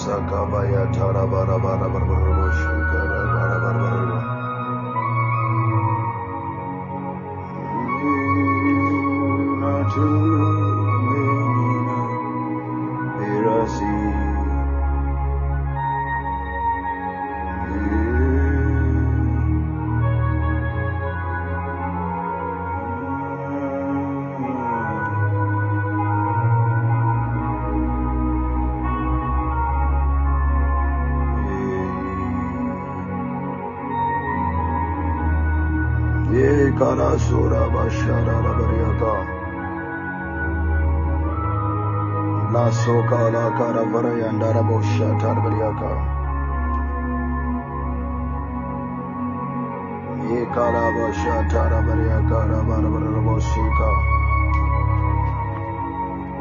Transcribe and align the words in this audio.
Sakabaya 0.00 0.86
Tarabara 0.94 1.58
Barabara 1.58 1.88
Barabara 1.92 2.79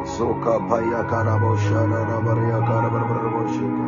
Soka 0.06 0.60
paya 0.70 1.04
kara 1.10 1.38
bosha 1.38 1.82
rabariaka 1.86 2.76
rabarabaraboshika. 2.84 3.86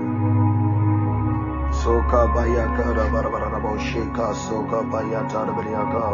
Soka 1.73 2.22
baya 2.36 2.66
kara 2.77 2.94
rabarabaraboshika. 3.09 4.25
Soka 4.36 4.80
baya 4.92 5.22
tarbariaka. 5.31 6.05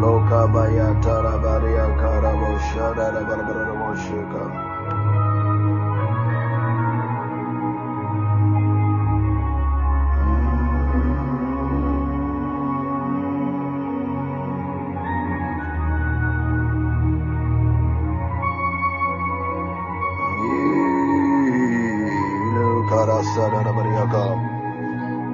Loka 0.00 0.42
baya 0.52 0.94
tarabaria 1.04 1.86
karabosha 2.00 2.86
rabarabaraboshika. 2.96 4.67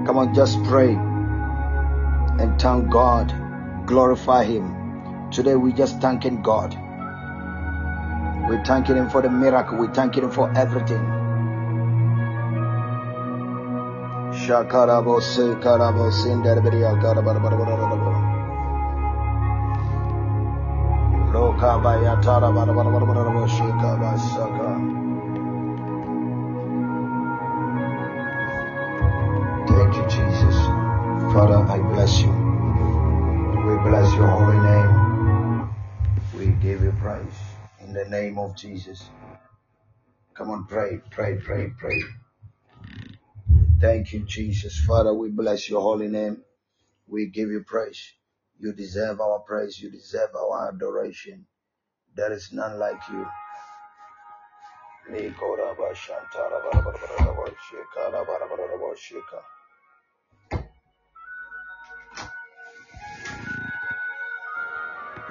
Come 0.07 0.19
on, 0.19 0.35
just 0.35 0.63
pray 0.65 0.95
and 2.39 2.61
thank 2.61 2.91
God. 2.91 3.33
Glorify 3.87 4.45
Him. 4.45 5.31
Today 5.31 5.55
we 5.55 5.73
just 5.73 6.01
thanking 6.01 6.43
God. 6.43 6.77
We're 8.49 8.65
thanking 8.65 8.97
Him 8.97 9.09
for 9.11 9.23
the 9.23 9.31
miracle. 9.31 9.79
We're 9.79 9.93
thanking 9.95 10.25
Him 10.25 10.31
for 10.31 10.51
everything. 10.57 11.05
Thank 29.77 29.97
you, 29.97 30.03
Jesus. 30.03 30.57
Father, 31.35 31.57
I 31.57 31.79
bless 31.79 32.21
you. 32.21 32.31
We 32.31 33.75
bless 33.89 34.15
your 34.15 34.29
holy 34.29 34.59
name. 34.59 35.75
We 36.39 36.47
give 36.63 36.83
you 36.83 36.93
praise 37.01 37.39
in 37.81 37.93
the 37.93 38.05
name 38.05 38.39
of 38.39 38.57
Jesus. 38.57 39.11
Come 40.35 40.51
on, 40.51 40.67
pray, 40.67 41.01
pray, 41.11 41.37
pray, 41.37 41.71
pray. 41.77 42.03
Thank 43.81 44.13
you, 44.13 44.21
Jesus. 44.21 44.79
Father, 44.87 45.13
we 45.13 45.31
bless 45.31 45.69
your 45.69 45.81
holy 45.81 46.09
name. 46.09 46.43
We 47.09 47.27
give 47.27 47.51
you 47.51 47.65
praise. 47.67 48.13
You 48.59 48.73
deserve 48.73 49.21
our 49.21 49.41
praise. 49.41 49.81
You 49.81 49.91
deserve 49.91 50.31
our 50.37 50.69
adoration. 50.69 51.47
There 52.15 52.33
is 52.33 52.53
none 52.53 52.79
like 52.79 53.01
you. 53.11 53.27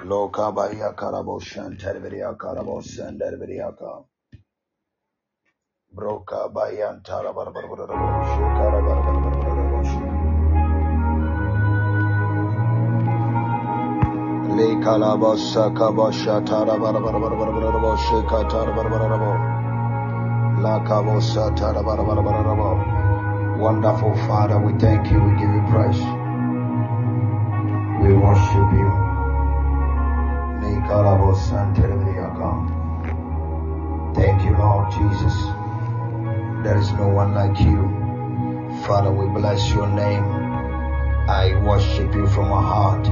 Loka 0.04 0.54
baya 0.54 0.92
karabo 0.94 1.40
shantarberia 1.40 2.36
karabo 2.36 2.82
sandarberia 2.82 3.72
Broka 5.94 6.48
bayan 6.52 7.02
tara 7.04 7.32
bar 7.32 7.52
bar 7.52 7.68
bar 7.68 7.86
bar 7.86 7.86
bar 7.86 8.24
shikara 8.30 8.80
bar 8.86 8.98
bar 9.04 9.16
bar 9.22 9.58
bar 9.70 9.84
shik. 9.90 10.14
Le 14.56 14.68
kalaba 14.84 15.32
sakaba 15.38 16.08
shatara 16.12 16.76
bar 16.82 16.94
bar 17.00 17.20
bar 17.20 17.34
bar 17.36 17.80
bar 17.80 17.96
shika 17.96 18.50
tara 18.50 18.72
bar 18.74 18.88
bar 18.90 19.18
bar. 19.22 19.38
La 20.62 20.80
kabo 20.80 21.20
satara 21.20 21.82
bar 21.84 22.04
bar 22.04 22.22
bar 22.22 22.44
bar 22.44 22.56
bar. 22.56 23.58
Wonderful 23.58 24.14
Father, 24.26 24.58
we 24.58 24.72
thank 24.80 25.10
you, 25.12 25.22
we 25.22 25.30
give 25.38 25.54
you 25.58 25.64
praise. 25.70 26.02
We 28.02 28.14
worship 28.14 28.72
you. 28.82 29.03
Thank 34.14 34.44
you, 34.44 34.56
Lord 34.56 34.92
Jesus. 34.92 35.34
There 36.62 36.78
is 36.78 36.92
no 36.92 37.08
one 37.08 37.34
like 37.34 37.58
you. 37.60 37.88
Father, 38.86 39.10
we 39.10 39.26
bless 39.28 39.70
your 39.72 39.86
name. 39.86 40.24
I 41.28 41.54
worship 41.64 42.14
you 42.14 42.26
from 42.26 42.48
my 42.48 42.62
heart. 42.62 43.08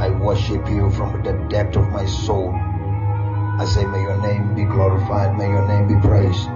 I 0.00 0.10
worship 0.10 0.68
you 0.68 0.90
from 0.90 1.22
the 1.22 1.32
depth 1.48 1.76
of 1.76 1.88
my 1.88 2.06
soul. 2.06 2.52
I 3.58 3.64
say, 3.64 3.84
may 3.86 4.00
your 4.02 4.20
name 4.20 4.54
be 4.54 4.64
glorified. 4.64 5.36
May 5.36 5.48
your 5.48 5.66
name 5.68 5.88
be 5.88 6.08
praised. 6.08 6.50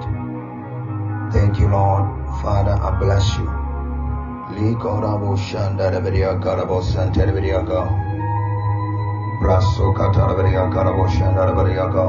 Thank 1.32 1.58
you, 1.58 1.68
Lord. 1.68 2.04
Father, 2.42 2.72
I 2.72 2.98
bless 2.98 3.36
you. 3.36 3.46
Raso 9.40 9.92
Katarabariya 9.96 10.68
Karaboshan 10.72 11.32
Darabariyaka 11.34 12.04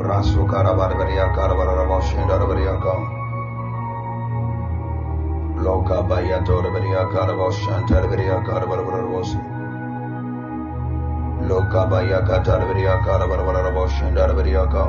Raso 0.00 0.46
Karabarabariya 0.48 1.28
Karabaraboshan 1.36 2.24
Darabariyaka 2.28 2.94
Loka 5.60 6.00
Bayato 6.08 6.62
Rabariya 6.64 7.04
Karaboshan 7.12 7.86
Tarabariya 7.86 8.40
Karabarabosi 8.44 9.36
Loka 11.48 11.84
Bayaka 11.90 12.42
Tarabariya 12.44 12.96
Karabaraboshan 13.04 14.14
Darabariyaka 14.16 14.84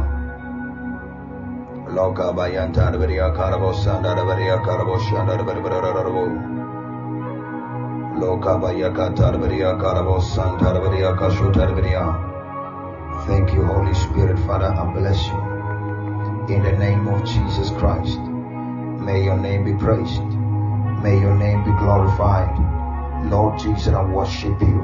Loka 1.94 2.31
Bayan 2.35 2.71
Tarabariya 2.74 3.35
Karabosan 3.35 4.03
Darabariya 4.03 4.63
Karaboshan 4.63 5.27
Darabarabo 5.27 6.56
Loka 8.19 8.59
baya 8.59 8.89
katarberia 8.89 9.77
karabo 9.79 10.19
sandareberia 10.19 11.13
kashutarberia 11.19 12.27
Thank 13.27 13.53
you, 13.53 13.63
Holy 13.65 13.93
Spirit, 13.93 14.39
Father. 14.47 14.73
I 14.73 14.85
bless 14.93 15.27
you. 15.27 15.39
In 16.55 16.63
the 16.63 16.71
name 16.71 17.07
of 17.07 17.25
Jesus 17.25 17.71
Christ, 17.71 18.19
may 19.05 19.23
your 19.23 19.37
name 19.37 19.65
be 19.65 19.73
praised. 19.73 20.23
May 21.03 21.19
your 21.19 21.35
name 21.35 21.63
be 21.63 21.71
glorified. 21.71 22.55
Lord 23.29 23.59
Jesus, 23.59 23.89
I 23.89 24.03
worship 24.03 24.61
you. 24.61 24.81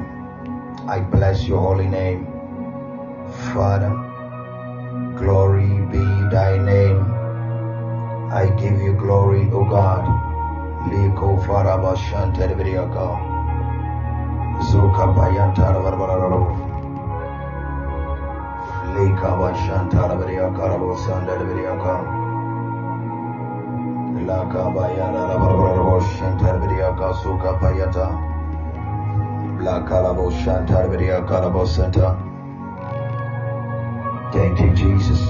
I 0.88 1.00
bless 1.00 1.48
your 1.48 1.62
holy 1.62 1.88
name. 1.88 2.28
Father, 3.54 3.94
glory 5.18 5.74
be 5.90 6.04
thy 6.30 6.58
name. 6.58 7.00
I 8.32 8.54
give 8.60 8.80
you 8.82 8.94
glory, 8.94 9.50
O 9.52 9.64
God. 9.64 10.23
Liko 10.90 11.38
faraba 11.46 11.96
shantara 11.96 12.56
beriaka. 12.56 13.06
Zuka 14.70 15.06
bayantara 15.16 15.80
barbararo. 15.86 16.44
Lika 18.94 19.30
bashantara 19.40 20.16
beriaka 20.20 20.64
rabo 20.72 20.96
sandara 21.04 21.46
beriaka. 21.50 21.94
Laka 24.28 24.64
bayana 24.76 25.24
barbararo 25.42 26.02
shantara 26.16 26.60
beriaka 26.60 27.14
suka 27.24 27.54
payata. 27.62 28.08
Laka 29.64 30.04
rabo 30.04 30.30
shantara 30.32 30.88
beriaka 30.92 31.42
rabo 31.44 31.66
santa. 31.66 32.18
Thank 34.34 34.60
you, 34.60 34.74
Jesus. 34.74 35.22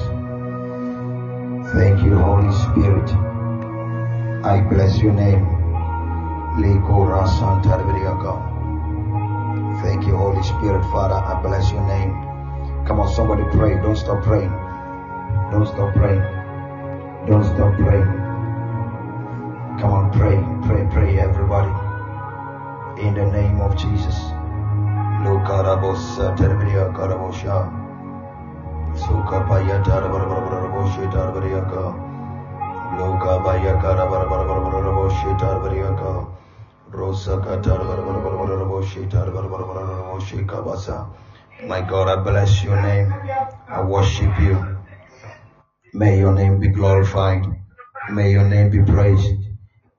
Thank 1.74 2.02
you, 2.04 2.18
Holy 2.18 2.52
Spirit. 2.52 3.33
I 4.46 4.60
bless 4.60 4.98
your 4.98 5.14
name. 5.14 5.46
Thank 9.82 10.06
you, 10.06 10.18
Holy 10.18 10.44
Spirit, 10.44 10.84
Father. 10.92 11.16
I 11.16 11.42
bless 11.42 11.72
your 11.72 11.88
name. 11.88 12.12
Come 12.86 13.00
on, 13.00 13.08
somebody 13.16 13.44
pray. 13.56 13.76
Don't 13.76 13.96
stop 13.96 14.22
praying. 14.22 14.52
Don't 15.50 15.66
stop 15.66 15.94
praying. 15.94 16.20
Don't 17.26 17.46
stop 17.46 17.74
praying. 17.78 18.12
Come 19.80 19.92
on, 19.92 20.12
pray, 20.12 20.36
pray, 20.68 20.88
pray, 20.92 21.20
everybody. 21.22 21.72
In 23.02 23.14
the 23.14 23.26
name 23.32 23.62
of 23.62 23.78
Jesus. 23.78 24.16
Lokarabosa 25.24 26.36
Tarbiriaka 26.36 27.08
Rabosha. 27.08 27.72
Suka 28.94 29.40
Payata 29.48 30.04
Rabaraboshi 30.04 31.08
Tarbiriaka. 31.14 32.03
Loka 32.98 33.42
Tarbiriaka. 35.40 36.28
Rosa 36.92 37.38
Katar 37.38 37.80
Kabasa. 40.46 41.10
My 41.68 41.82
God, 41.82 42.08
I 42.10 42.16
bless 42.24 42.64
your 42.64 42.82
name. 42.82 43.14
I 43.68 43.82
worship 43.82 44.40
you. 44.42 44.78
May 45.94 46.20
your 46.20 46.34
name 46.34 46.60
be 46.60 46.68
glorified. 46.68 47.46
May 48.12 48.32
your 48.32 48.44
name 48.44 48.70
be 48.70 48.82
praised. 48.84 49.42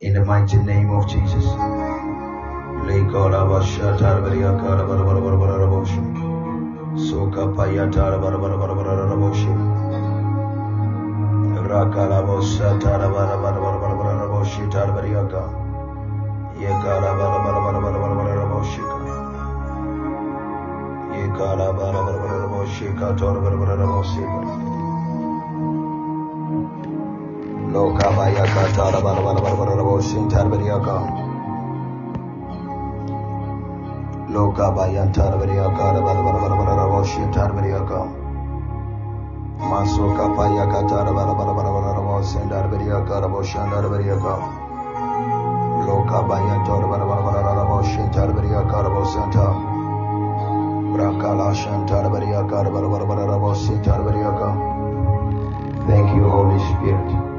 In 0.01 0.15
the 0.15 0.25
mighty 0.25 0.59
name 0.59 0.91
of 0.91 1.09
Jesus. 1.09 1.45
Soka 6.95 7.55
payatara 7.57 8.21
bara 8.21 8.39
bara 8.39 8.57
bara 8.59 8.75
bara 8.75 9.07
bara 9.07 9.17
boshi. 18.47 18.83
Rakala 21.35 22.49
bosa 22.49 22.85
tara 40.89 41.13
bara 41.13 41.35
bara 41.35 41.64
Thank 55.87 56.17
you, 56.17 56.25
Holy 56.31 56.59
Spirit. 56.59 57.34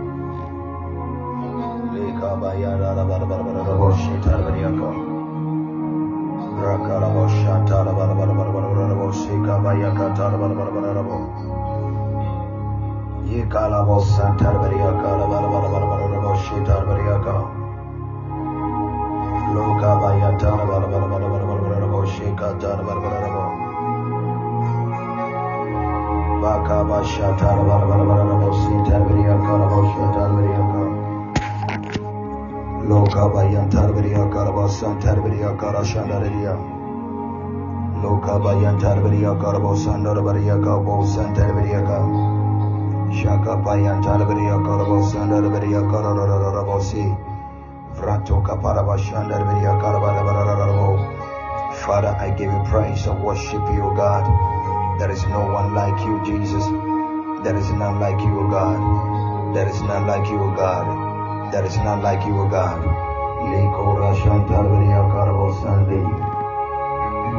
Loka 32.86 33.26
bayan 33.34 33.66
tarbiriya 33.70 34.30
karabasan 34.30 35.02
tarbiriya 35.02 35.58
karashandariya. 35.58 36.54
Loka 38.06 38.38
bayan 38.38 38.78
tarbiriya 38.78 39.34
karabasan 39.42 40.06
darbiriya 43.24 43.44
kabosan 43.44 43.44
tarbiriya 43.44 43.44
ka. 43.44 43.46
Shaka 43.46 43.56
bayan 43.64 44.04
tarbiriya 44.04 44.58
karabasan 44.64 45.30
darbiriya 45.30 45.82
kararararabosi. 45.92 47.18
Vrato 47.96 48.42
kaparabashan 48.44 49.30
darbiriya 49.30 49.80
karabarabarabarabo. 49.80 51.24
Father, 51.86 52.16
I 52.20 52.32
give 52.32 52.52
you 52.52 52.64
praise 52.66 53.06
and 53.08 53.24
worship 53.24 53.64
you, 53.74 53.94
God. 53.96 54.26
There 55.00 55.12
is 55.12 55.24
no 55.28 55.46
one 55.48 55.74
like 55.74 56.00
you, 56.06 56.24
Jesus. 56.26 56.66
There 57.44 57.56
is 57.56 57.70
none 57.72 58.00
like 58.00 58.20
you, 58.20 58.48
God. 58.50 59.56
There 59.56 59.68
is 59.68 59.82
none 59.82 60.08
like 60.08 60.28
you, 60.30 60.54
God. 60.56 61.52
There 61.54 61.66
is 61.66 61.78
none 61.78 62.02
like 62.02 62.26
you, 62.26 62.48
God. 62.50 62.82
Liko 63.46 63.96
Rashan 64.02 64.48
Tarvariya 64.48 65.08
Karabo 65.12 65.54
Sandi. 65.62 66.02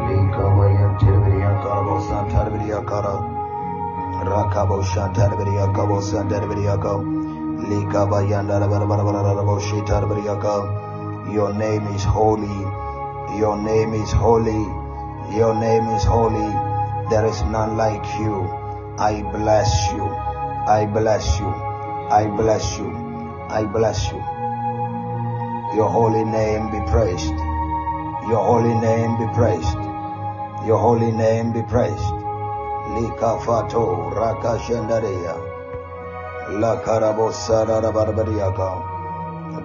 Liko 0.09 0.45
Vayan 0.57 0.99
Tirvariya 1.01 1.63
Karabo 1.63 2.01
San 2.09 2.31
Tarvariya 2.31 2.87
Kara. 2.87 3.36
Rakabo 4.27 4.83
Shan 4.85 5.15
Tarvariya 5.15 5.73
Kabo 5.75 6.01
San 6.03 6.29
Tarvariya 6.29 6.77
Ka. 6.83 6.99
Lika 7.69 8.07
Vayan 8.11 8.47
Darabarabarabarabo 8.51 9.61
Shi 9.61 9.81
Tarvariya 9.87 10.41
Ka. 10.43 11.31
Your 11.33 11.55
name 11.55 11.87
is 11.95 12.03
holy. 12.05 12.61
Your 13.39 13.57
name 13.57 13.95
is 13.95 14.11
holy. 14.13 14.67
Your 15.35 15.55
name 15.55 15.87
is 15.95 16.05
holy. 16.05 16.51
There 17.11 17.27
is 17.27 17.41
none 17.43 17.77
like 17.77 18.05
you. 18.19 18.43
I 18.99 19.23
bless 19.23 19.93
you. 19.93 20.05
I 20.05 20.87
bless 20.87 21.39
you. 21.39 21.47
I 22.11 22.27
bless 22.27 22.79
you. 22.79 22.91
I 23.49 23.65
bless 23.65 24.11
you. 24.11 24.19
Your 25.77 25.89
holy 25.89 26.25
name 26.25 26.71
be 26.71 26.81
praised. 26.91 27.35
Your 28.29 28.43
holy 28.43 28.75
name 28.75 29.19
be 29.19 29.27
praised. 29.35 29.79
Your 30.67 30.79
holy 30.79 31.13
name 31.13 31.53
be 31.53 31.63
praised. 31.63 32.26
Lika 32.97 33.39
fato 33.45 34.09
raka 34.11 34.59
shendaria. 34.65 35.37
La 36.61 36.77
karabosara 36.81 37.93
barbariaka. 37.93 38.71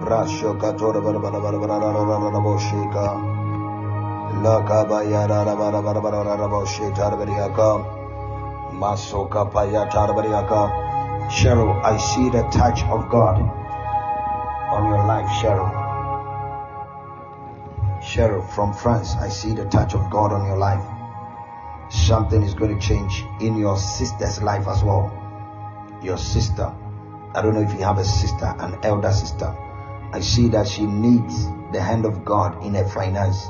Brasho 0.00 0.52
katora 0.60 1.00
barbara. 1.00 1.40
La 4.42 4.60
kabayara 4.68 5.44
barbara 5.46 6.00
barbara 6.00 6.48
boshita 6.48 7.10
barbariaka. 7.10 7.68
Masoka 8.74 9.50
payata 9.50 10.06
barbariaka. 10.06 10.90
Cheryl, 11.30 11.82
I 11.82 11.96
see 11.96 12.28
the 12.28 12.42
touch 12.52 12.82
of 12.84 13.08
God 13.08 13.40
on 13.40 14.88
your 14.90 15.06
life, 15.06 15.28
Cheryl. 15.40 15.70
Cheryl 18.02 18.46
from 18.54 18.74
France, 18.74 19.14
I 19.16 19.28
see 19.30 19.54
the 19.54 19.64
touch 19.66 19.94
of 19.94 20.10
God 20.10 20.32
on 20.32 20.44
your 20.46 20.58
life. 20.58 20.84
Something 21.92 22.42
is 22.42 22.54
going 22.54 22.78
to 22.78 22.86
change 22.86 23.22
in 23.40 23.58
your 23.58 23.76
sister's 23.76 24.42
life 24.42 24.66
as 24.66 24.82
well. 24.82 25.12
Your 26.02 26.16
sister. 26.16 26.74
I 27.34 27.42
don't 27.42 27.52
know 27.52 27.60
if 27.60 27.72
you 27.74 27.84
have 27.84 27.98
a 27.98 28.04
sister, 28.04 28.46
an 28.46 28.78
elder 28.82 29.12
sister. 29.12 29.54
I 30.10 30.20
see 30.20 30.48
that 30.48 30.66
she 30.66 30.86
needs 30.86 31.46
the 31.70 31.82
hand 31.82 32.06
of 32.06 32.24
God 32.24 32.64
in 32.64 32.74
her 32.74 32.88
finance. 32.88 33.46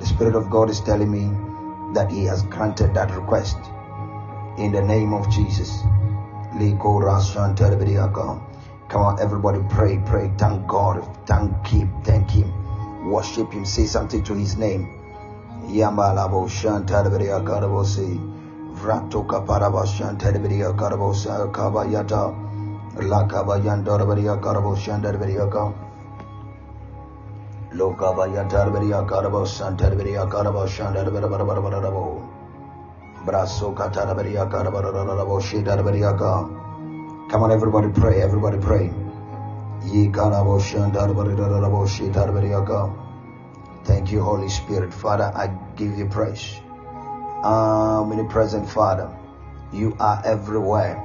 The 0.00 0.06
Spirit 0.06 0.36
of 0.36 0.48
God 0.48 0.70
is 0.70 0.80
telling 0.80 1.10
me 1.10 1.28
that 1.92 2.10
He 2.10 2.24
has 2.24 2.42
granted 2.44 2.94
that 2.94 3.14
request. 3.14 3.58
In 4.56 4.72
the 4.72 4.80
name 4.82 5.12
of 5.12 5.30
Jesus. 5.30 5.82
Come 8.88 9.02
on, 9.02 9.20
everybody, 9.20 9.60
pray, 9.68 9.98
pray. 10.06 10.32
Thank 10.38 10.66
God. 10.66 11.06
Thank 11.26 11.66
Him. 11.66 11.92
Thank 12.04 12.30
Him. 12.30 13.10
Worship 13.10 13.52
Him. 13.52 13.66
Say 13.66 13.84
something 13.84 14.24
to 14.24 14.34
His 14.34 14.56
name. 14.56 14.95
Yamalabo 15.68 16.48
Shantarebedia 16.48 17.44
Karabosi. 17.44 18.18
Vrato 18.74 19.26
Kaparaba 19.26 19.84
Shantarebedia 19.86 20.76
Karabosa 20.76 21.50
Kabayata. 21.52 22.34
La 23.08 23.26
Kabayan 23.26 23.84
Dorabedia 23.84 24.40
Karabo 24.40 24.76
Shantarebedia 24.76 25.50
Loka 27.76 28.14
bayatar 28.14 28.72
beria 28.72 29.04
karabo 29.06 29.44
santar 29.44 29.94
beria 29.96 30.24
karabo 30.30 30.66
shandar 30.66 31.12
bara 31.12 31.28
bara 31.28 31.44
bara 31.44 31.60
bara 31.60 31.80
rabo. 31.82 32.22
Braso 33.26 33.74
katara 33.74 34.14
beria 34.16 34.46
karabo 34.48 34.80
rabo 34.80 35.40
shidar 35.42 35.82
beria 35.84 36.16
ka. 36.16 36.48
Come 37.28 37.42
on, 37.42 37.50
everybody 37.50 37.88
pray, 37.88 38.22
everybody 38.22 38.58
pray. 38.58 38.84
Ye 39.84 40.08
karabo 40.08 40.58
shandar 40.58 41.12
bara 41.14 43.05
Thank 43.86 44.10
you, 44.10 44.20
Holy 44.20 44.48
Spirit. 44.48 44.92
Father, 44.92 45.30
I 45.32 45.46
give 45.76 45.96
you 45.96 46.06
praise. 46.06 46.60
Omnipresent 47.44 48.68
Father, 48.68 49.08
you 49.72 49.96
are 50.00 50.20
everywhere. 50.24 50.96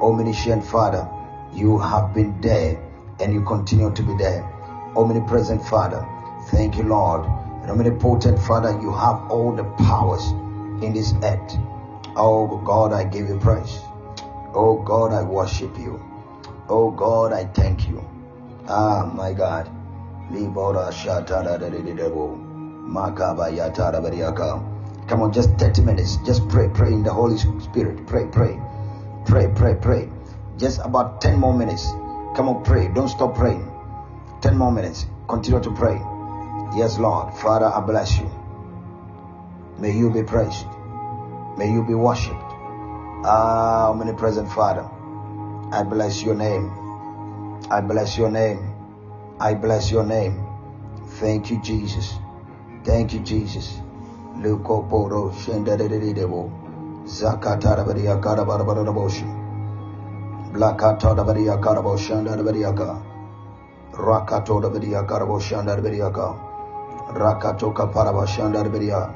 Omniscient 0.00 0.64
Father, 0.64 1.06
you 1.52 1.78
have 1.78 2.14
been 2.14 2.40
there 2.40 2.82
and 3.20 3.34
you 3.34 3.44
continue 3.44 3.92
to 3.92 4.02
be 4.02 4.16
there. 4.16 4.42
Omnipresent 4.96 5.62
Father, 5.62 6.08
thank 6.50 6.78
you, 6.78 6.84
Lord. 6.84 7.26
Omnipotent 7.68 8.38
Father, 8.38 8.80
you 8.80 8.90
have 8.92 9.30
all 9.30 9.54
the 9.54 9.64
powers 9.84 10.30
in 10.82 10.94
this 10.94 11.12
earth. 11.22 11.58
Oh 12.16 12.62
God, 12.64 12.94
I 12.94 13.04
give 13.04 13.28
you 13.28 13.38
praise. 13.38 13.78
Oh 14.54 14.82
God, 14.82 15.12
I 15.12 15.22
worship 15.22 15.78
you. 15.78 16.00
Oh 16.70 16.90
God, 16.90 17.34
I 17.34 17.44
thank 17.44 17.86
you. 17.88 18.02
Ah, 18.68 19.04
my 19.04 19.34
God. 19.34 19.70
Libora 20.30 20.90
shatara. 20.92 21.58
Makaba 22.88 23.50
yatara 23.50 24.00
bariaka. 24.00 25.08
Come 25.08 25.22
on, 25.22 25.32
just 25.32 25.50
30 25.58 25.82
minutes. 25.82 26.16
Just 26.24 26.48
pray, 26.48 26.68
pray 26.68 26.92
in 26.92 27.02
the 27.02 27.12
Holy 27.12 27.36
Spirit. 27.38 28.06
Pray, 28.06 28.26
pray, 28.26 28.60
pray, 29.26 29.48
pray, 29.54 29.74
pray. 29.74 30.08
Just 30.56 30.80
about 30.84 31.20
10 31.20 31.38
more 31.38 31.52
minutes. 31.52 31.90
Come 32.36 32.48
on, 32.48 32.62
pray. 32.62 32.88
Don't 32.88 33.08
stop 33.08 33.34
praying. 33.34 33.68
10 34.42 34.56
more 34.56 34.72
minutes. 34.72 35.06
Continue 35.28 35.60
to 35.60 35.70
pray. 35.72 36.00
Yes, 36.76 36.98
Lord. 36.98 37.34
Father, 37.34 37.66
I 37.66 37.80
bless 37.80 38.18
you. 38.18 38.30
May 39.78 39.92
you 39.92 40.10
be 40.10 40.22
praised. 40.22 40.66
May 41.56 41.70
you 41.70 41.84
be 41.84 41.94
worshipped. 41.94 42.52
Ah, 43.24 43.90
omnipresent 43.90 44.48
Father. 44.50 44.88
I 45.72 45.82
bless 45.82 46.22
your 46.22 46.34
name. 46.34 46.70
I 47.70 47.80
bless 47.80 48.16
your 48.16 48.30
name. 48.30 48.71
I 49.42 49.54
bless 49.54 49.90
your 49.90 50.04
name. 50.04 50.34
Thank 51.18 51.50
you, 51.50 51.60
Jesus. 51.62 52.14
Thank 52.84 53.12
you, 53.12 53.20
Jesus. 53.20 53.80
Luko 54.38 54.88
poro 54.88 55.32
shendedededebo. 55.32 56.48
Zakatara 57.06 57.84
baria 57.84 58.20
karabara 58.20 58.64
baraboshi. 58.64 59.26
Blakata 60.52 61.16
da 61.16 61.24
baria 61.24 61.56
karabo 61.60 61.96
shanda 61.98 62.36
da 62.36 62.42
bariaka. 62.44 63.02
Rakato 63.94 64.62
da 64.62 64.68
baria 64.70 65.02
karabo 65.04 65.40
shanda 65.40 65.74
da 65.74 65.82
bariaka. 65.82 66.38
Rakato 67.12 67.74
kaparaba 67.74 68.24
shanda 68.28 68.62
da 68.62 68.70
baria. 68.70 69.10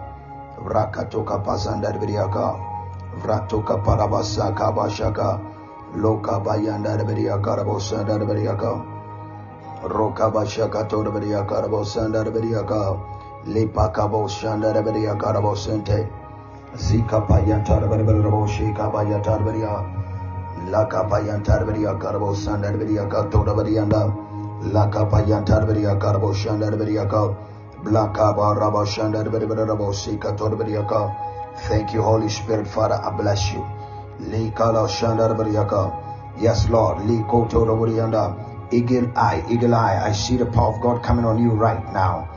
Rakato 0.58 1.24
kapasanda 1.24 1.92
da 1.92 1.98
bariaka. 2.00 2.58
Vrato 3.22 3.62
kaparabasa 3.64 4.52
kabashaka. 4.56 5.40
Loka 5.94 6.40
bayanda 6.42 6.98
da 6.98 7.04
baria 7.04 7.38
karabo 9.88 10.44
shanda 10.46 10.74
da 10.74 10.80
bariaka. 10.80 10.84
Roka 10.84 10.84
bashaka 10.84 10.88
to 10.88 11.02
da 11.04 11.10
baria 11.10 11.46
karabo 11.46 11.84
shanda 11.84 12.24
shanda 14.28 14.84
baria 14.84 15.16
karabo 15.18 15.54
sente. 15.56 16.08
Zika 16.76 17.26
payanta 17.26 17.80
da 17.80 17.86
baria 17.86 18.04
karabo 18.04 18.46
shika 18.48 18.90
payanta 18.92 19.38
da 19.38 19.44
baria. 19.44 20.06
La 20.70 20.86
capayan 20.86 21.44
tarberia 21.44 21.98
carbo 22.00 22.34
sandar 22.34 22.72
beria 22.76 23.08
catora 23.08 23.54
berianda. 23.54 24.10
La 24.72 24.88
capayan 24.88 25.44
tarberia 25.44 25.98
carbo 26.00 26.32
shandar 26.32 26.76
beria 26.76 27.08
ka. 27.08 27.34
Blaka 27.84 28.34
baraba 28.34 28.84
shandar 28.86 29.30
beria 29.30 29.48
rabo 29.66 29.92
sika 29.94 30.32
torberia 30.32 30.88
ka. 30.88 31.10
Thank 31.68 31.92
you, 31.94 32.02
Holy 32.02 32.28
Spirit, 32.28 32.66
Father. 32.66 32.96
I 32.96 33.10
bless 33.16 33.52
you. 33.52 33.64
Li 34.20 34.50
kala 34.56 34.88
shandar 34.88 35.36
beria. 35.36 35.64
Yes, 36.40 36.68
Lord. 36.68 37.04
Li 37.06 37.22
koto 37.30 37.64
berianda. 37.64 38.45
Eagle 38.72 39.12
eye, 39.16 39.44
eagle 39.48 39.74
eye. 39.74 40.00
I 40.02 40.12
see 40.12 40.36
the 40.36 40.46
power 40.46 40.74
of 40.74 40.80
God 40.80 41.02
coming 41.02 41.24
on 41.24 41.40
you 41.42 41.50
right 41.50 41.82
now. 41.92 42.28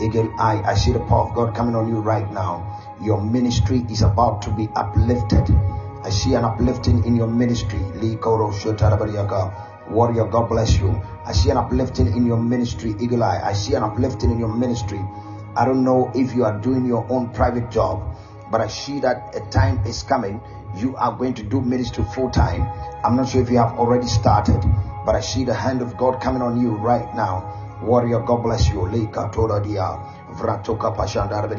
Eagle 0.00 0.32
eye, 0.38 0.62
I 0.64 0.74
see 0.74 0.92
the 0.92 1.00
power 1.00 1.28
of 1.28 1.34
God 1.34 1.54
coming 1.54 1.74
on 1.74 1.88
you 1.88 2.00
right 2.00 2.30
now. 2.32 2.96
Your 3.02 3.20
ministry 3.20 3.84
is 3.90 4.02
about 4.02 4.40
to 4.42 4.50
be 4.50 4.68
uplifted. 4.74 5.50
I 6.02 6.10
see 6.10 6.34
an 6.34 6.44
uplifting 6.44 7.04
in 7.04 7.16
your 7.16 7.26
ministry. 7.26 7.80
Warrior, 9.90 10.24
God 10.24 10.48
bless 10.48 10.78
you. 10.78 11.02
I 11.26 11.32
see 11.32 11.50
an 11.50 11.58
uplifting 11.58 12.06
in 12.16 12.24
your 12.24 12.38
ministry, 12.38 12.94
Eagle 12.98 13.22
Eye. 13.22 13.42
I 13.44 13.52
see 13.52 13.74
an 13.74 13.82
uplifting 13.82 14.30
in 14.30 14.38
your 14.38 14.54
ministry. 14.54 15.00
I 15.54 15.66
don't 15.66 15.84
know 15.84 16.10
if 16.14 16.34
you 16.34 16.44
are 16.44 16.58
doing 16.60 16.86
your 16.86 17.06
own 17.10 17.28
private 17.28 17.70
job, 17.70 18.16
but 18.50 18.62
I 18.62 18.68
see 18.68 19.00
that 19.00 19.34
a 19.36 19.40
time 19.50 19.84
is 19.86 20.02
coming. 20.02 20.40
You 20.76 20.96
are 20.96 21.12
going 21.16 21.34
to 21.34 21.42
do 21.42 21.60
ministry 21.60 22.04
full 22.14 22.30
time. 22.30 22.62
I'm 23.04 23.16
not 23.16 23.28
sure 23.28 23.42
if 23.42 23.50
you 23.50 23.58
have 23.58 23.78
already 23.78 24.06
started, 24.06 24.64
but 25.04 25.14
I 25.14 25.20
see 25.20 25.44
the 25.44 25.54
hand 25.54 25.82
of 25.82 25.96
God 25.96 26.20
coming 26.20 26.42
on 26.42 26.60
you 26.60 26.74
right 26.74 27.14
now. 27.14 27.78
Warrior, 27.82 28.20
God 28.20 28.42
bless 28.42 28.68
you. 28.68 28.86
Lika 28.88 29.30
Tora 29.32 29.62
Dia, 29.62 29.98
Vratoka 30.32 30.96
Pashandar 30.96 31.50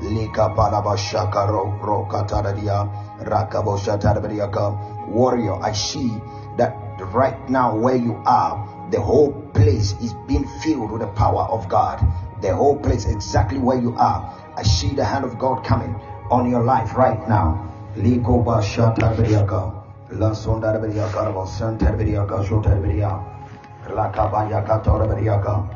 Lika 0.00 0.48
Palabashaka 0.54 1.48
Ro 1.48 2.06
Kataradia, 2.10 2.88
Rakabosha 3.24 4.00
Tarberiaka. 4.00 5.08
Warrior, 5.08 5.62
I 5.62 5.72
see 5.72 6.10
that 6.56 6.76
right 7.12 7.48
now 7.48 7.76
where 7.76 7.96
you 7.96 8.20
are, 8.26 8.88
the 8.90 9.00
whole 9.00 9.32
place 9.54 9.92
is 10.00 10.14
being 10.26 10.46
filled 10.62 10.90
with 10.90 11.00
the 11.02 11.08
power 11.08 11.42
of 11.50 11.68
God. 11.68 12.04
The 12.40 12.54
whole 12.54 12.76
place, 12.76 13.06
exactly 13.06 13.58
where 13.58 13.80
you 13.80 13.94
are. 13.96 14.32
I 14.56 14.62
see 14.62 14.94
the 14.94 15.04
hand 15.04 15.24
of 15.24 15.38
God 15.38 15.64
coming 15.64 15.94
on 16.30 16.50
your 16.50 16.62
life 16.62 16.94
right 16.96 17.28
now. 17.28 17.72
Liko 17.96 18.44
Basha 18.44 18.94
La 20.12 20.32
Sondarberia 20.32 21.10
Carabos, 21.10 21.50
Santerberiaka, 21.58 22.40
Shotarberia, 22.44 23.18
Lakabayaka 23.88 24.80
Torberiaka. 24.84 25.68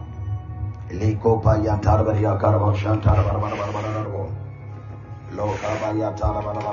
Liko 0.93 1.43
payantar 1.43 2.05
baria 2.07 2.39
karabo 2.39 2.73
shantar 2.73 3.17
bara 3.25 3.39
bara 3.41 3.57
bara 3.57 3.73
bara 3.73 4.05
rabo. 4.05 4.31
Loka 5.35 5.75
bayatar 5.83 6.43
bayatar 6.43 6.71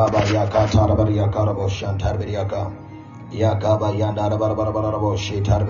bayaka 0.00 0.96
baria 0.96 1.28
karabo 1.30 1.68
shantar 1.68 2.16
baria 2.18 2.48
ka. 2.48 2.70
Yaka 3.30 3.78
bayandar 3.78 4.38
bara 4.38 4.54
bara 4.54 4.72
bara 4.72 4.92
rabo 4.92 5.16
shitar. 5.16 5.64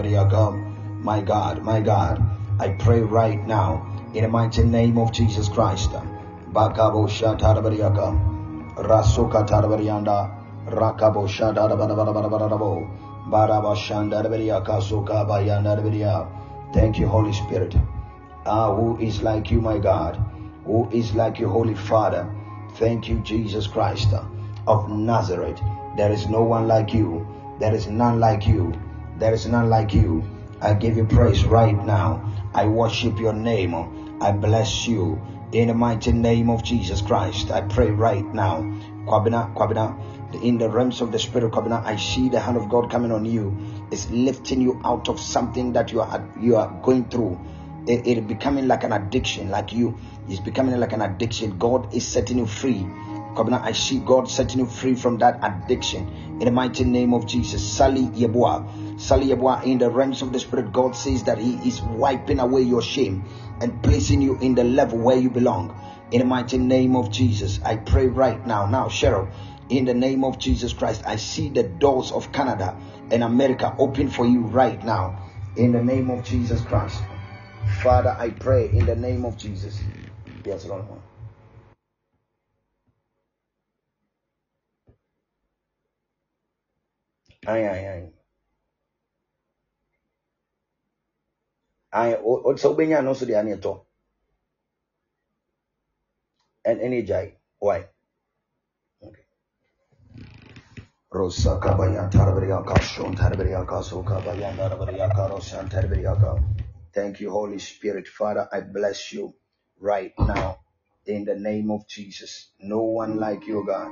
My 1.02 1.20
God, 1.20 1.62
my 1.64 1.80
God, 1.80 2.22
I 2.60 2.68
pray 2.68 3.00
right 3.00 3.44
now 3.46 3.95
in 4.16 4.22
the 4.22 4.28
mighty 4.28 4.62
name 4.64 4.96
of 4.96 5.12
Jesus 5.12 5.50
Christ. 5.50 5.90
Bakabo 6.50 7.06
shantar 7.06 7.60
baria 7.60 7.94
ka. 7.94 8.16
Rasuka 8.82 9.46
tar. 9.46 9.62
Rakabo. 10.70 11.28
Thank 16.72 16.98
you, 16.98 17.06
Holy 17.06 17.32
Spirit. 17.34 17.76
Ah, 18.46 18.74
who 18.74 18.96
is 18.98 19.22
like 19.22 19.50
you, 19.50 19.60
my 19.60 19.78
God? 19.78 20.16
Who 20.64 20.88
is 20.90 21.14
like 21.14 21.38
you, 21.38 21.50
Holy 21.50 21.74
Father? 21.74 22.26
Thank 22.76 23.08
you, 23.08 23.18
Jesus 23.18 23.66
Christ 23.66 24.14
of 24.66 24.88
Nazareth. 24.88 25.60
There 25.98 26.10
is 26.10 26.26
no 26.26 26.42
one 26.42 26.66
like 26.66 26.94
you. 26.94 27.26
There 27.60 27.74
is 27.74 27.86
none 27.86 28.18
like 28.18 28.46
you. 28.46 28.72
There 29.18 29.34
is 29.34 29.46
none 29.46 29.68
like 29.68 29.92
you. 29.92 30.24
I 30.62 30.72
give 30.72 30.96
you 30.96 31.04
praise 31.04 31.44
right 31.44 31.76
now. 31.84 32.22
I 32.54 32.66
worship 32.66 33.20
your 33.20 33.34
name. 33.34 33.74
I 34.20 34.32
bless 34.32 34.86
you. 34.86 35.20
In 35.52 35.68
the 35.68 35.74
mighty 35.74 36.12
name 36.12 36.50
of 36.50 36.64
Jesus 36.64 37.02
Christ, 37.02 37.50
I 37.50 37.60
pray 37.60 37.90
right 37.90 38.24
now. 38.34 38.62
Kwabina, 39.06 39.54
Kwabina, 39.54 40.42
in 40.42 40.58
the 40.58 40.68
realms 40.68 41.00
of 41.00 41.12
the 41.12 41.18
spirit 41.18 41.52
covenant, 41.52 41.86
I 41.86 41.96
see 41.96 42.28
the 42.28 42.40
hand 42.40 42.56
of 42.56 42.68
God 42.68 42.90
coming 42.90 43.12
on 43.12 43.24
you. 43.24 43.56
It's 43.90 44.10
lifting 44.10 44.60
you 44.60 44.80
out 44.84 45.08
of 45.08 45.20
something 45.20 45.72
that 45.74 45.92
you 45.92 46.00
are 46.00 46.28
you 46.40 46.56
are 46.56 46.68
going 46.82 47.08
through. 47.08 47.38
It, 47.86 48.06
it 48.06 48.26
becoming 48.26 48.66
like 48.66 48.84
an 48.84 48.92
addiction, 48.92 49.50
like 49.50 49.72
you. 49.72 49.98
It's 50.28 50.40
becoming 50.40 50.78
like 50.80 50.92
an 50.92 51.02
addiction. 51.02 51.58
God 51.58 51.94
is 51.94 52.06
setting 52.06 52.38
you 52.38 52.46
free. 52.46 52.84
I 53.38 53.72
see 53.72 53.98
God 53.98 54.30
setting 54.30 54.60
you 54.60 54.66
free 54.66 54.94
from 54.94 55.18
that 55.18 55.38
addiction. 55.42 56.08
In 56.40 56.46
the 56.46 56.50
mighty 56.50 56.84
name 56.84 57.12
of 57.12 57.26
Jesus. 57.26 57.62
Sally 57.66 58.06
Yeboah. 58.06 59.00
Sally 59.00 59.26
Yeboah, 59.26 59.64
in 59.64 59.78
the 59.78 59.90
realms 59.90 60.22
of 60.22 60.32
the 60.32 60.40
spirit, 60.40 60.72
God 60.72 60.96
says 60.96 61.24
that 61.24 61.38
He 61.38 61.54
is 61.68 61.82
wiping 61.82 62.40
away 62.40 62.62
your 62.62 62.82
shame 62.82 63.24
and 63.60 63.82
placing 63.82 64.22
you 64.22 64.38
in 64.38 64.54
the 64.54 64.64
level 64.64 64.98
where 64.98 65.18
you 65.18 65.30
belong. 65.30 65.78
In 66.12 66.20
the 66.20 66.24
mighty 66.24 66.56
name 66.56 66.96
of 66.96 67.10
Jesus, 67.10 67.60
I 67.62 67.76
pray 67.76 68.06
right 68.06 68.44
now. 68.46 68.66
Now, 68.66 68.86
Cheryl, 68.86 69.30
in 69.68 69.84
the 69.84 69.94
name 69.94 70.24
of 70.24 70.38
Jesus 70.38 70.72
Christ. 70.72 71.02
I 71.06 71.16
see 71.16 71.48
the 71.48 71.62
doors 71.62 72.12
of 72.12 72.32
Canada 72.32 72.80
and 73.10 73.22
America 73.22 73.74
open 73.78 74.08
for 74.08 74.26
you 74.26 74.40
right 74.40 74.82
now. 74.84 75.30
In 75.56 75.72
the 75.72 75.82
name 75.82 76.10
of 76.10 76.24
Jesus 76.24 76.62
Christ. 76.62 77.02
Father, 77.82 78.14
I 78.18 78.30
pray 78.30 78.70
in 78.70 78.86
the 78.86 78.96
name 78.96 79.24
of 79.24 79.36
Jesus. 79.36 79.80
Yes, 80.44 80.64
Lord. 80.66 80.84
Aye, 87.46 87.68
aye, 87.68 87.88
aye. 87.94 88.12
Aye, 91.92 92.16
o 92.24 92.42
o 92.44 92.54
sɛ 92.54 92.68
wobɛnya 92.70 93.04
no 93.04 93.12
nso 93.12 93.26
de 93.26 93.34
ane 93.36 93.56
ɛtɔ. 93.56 93.86
Ɛn 96.66 96.78
ɛne 96.80 97.06
gyae. 97.06 97.36
Why? 97.60 97.88
Okay. 99.02 99.24
Rosa 101.10 101.58
kabaya 101.60 102.10
tarabariya 102.10 102.64
kashon 102.66 103.16
tarabariya 103.16 103.66
kaso 103.66 104.04
kabaya 104.04 104.52
tarabariya 104.56 105.08
karosan 105.16 105.70
tarabariya 105.70 106.20
ka. 106.20 106.42
Thank 106.92 107.20
you, 107.20 107.30
Holy 107.32 107.60
Spirit. 107.60 108.08
Father, 108.08 108.48
I 108.52 108.60
bless 108.62 109.14
you 109.14 109.34
right 109.80 110.12
now 110.20 110.60
in 111.06 111.24
the 111.24 111.36
name 111.36 111.70
of 111.70 111.88
Jesus. 111.88 112.52
No 112.60 112.82
one 112.82 113.18
like 113.20 113.46
you, 113.48 113.64
God. 113.66 113.90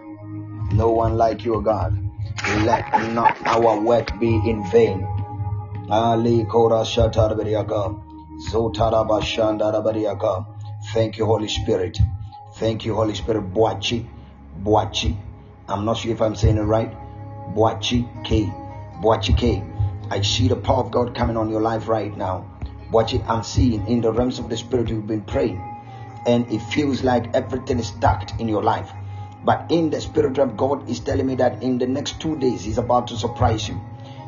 No 0.74 0.92
one 0.92 1.16
like 1.18 1.44
you, 1.44 1.62
God. 1.62 1.94
Let 2.42 3.12
not 3.12 3.38
our 3.46 3.80
work 3.80 4.18
be 4.20 4.34
in 4.48 4.64
vain. 4.70 5.06
Ali 5.90 6.44
Kora. 6.44 6.84
Thank 10.92 11.18
you, 11.18 11.26
Holy 11.26 11.48
Spirit. 11.48 11.98
Thank 12.56 12.84
you, 12.84 12.94
Holy 12.94 13.14
Spirit. 13.14 13.54
Boachi. 13.54 14.06
Boachi. 14.62 15.16
I'm 15.68 15.84
not 15.84 15.96
sure 15.96 16.12
if 16.12 16.20
I'm 16.20 16.34
saying 16.34 16.58
it 16.58 16.62
right. 16.62 16.92
Boachi 17.54 18.24
K. 18.24 18.52
Boachi 19.00 19.36
K. 19.36 19.62
I 20.10 20.20
see 20.20 20.48
the 20.48 20.56
power 20.56 20.84
of 20.84 20.90
God 20.90 21.14
coming 21.14 21.36
on 21.36 21.48
your 21.48 21.62
life 21.62 21.88
right 21.88 22.14
now. 22.16 22.50
Boachi, 22.90 23.24
I'm 23.28 23.42
seeing 23.42 23.86
in 23.86 24.00
the 24.02 24.12
realms 24.12 24.38
of 24.38 24.48
the 24.48 24.56
Spirit 24.56 24.88
you've 24.90 25.06
been 25.06 25.22
praying. 25.22 25.62
And 26.26 26.50
it 26.52 26.60
feels 26.60 27.02
like 27.02 27.34
everything 27.34 27.78
is 27.78 27.88
stacked 27.88 28.38
in 28.40 28.48
your 28.48 28.62
life. 28.62 28.90
But 29.44 29.70
in 29.70 29.90
the 29.90 30.00
spirit 30.00 30.38
realm, 30.38 30.56
God 30.56 30.88
is 30.88 31.00
telling 31.00 31.26
me 31.26 31.34
that 31.36 31.62
in 31.62 31.78
the 31.78 31.86
next 31.86 32.20
two 32.20 32.36
days, 32.38 32.64
He's 32.64 32.78
about 32.78 33.08
to 33.08 33.16
surprise 33.16 33.68
you. 33.68 33.80